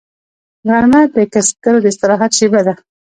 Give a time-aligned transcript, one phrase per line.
[0.69, 2.73] غرمه د کسبګرو د استراحت شیبه ده